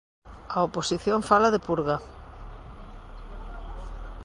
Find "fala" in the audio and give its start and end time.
1.29-1.53